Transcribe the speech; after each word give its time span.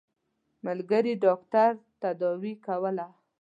ملګري 0.65 1.13
ډاکټر 1.23 1.71
تداوي 2.01 2.53
کوله. 2.65 3.05